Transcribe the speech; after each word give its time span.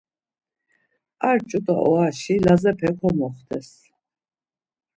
Ar 1.29 1.37
ç̌ut̆a 1.47 1.73
oraşi 1.89 2.35
Lazepe 2.45 2.89
komoxtes. 2.97 3.69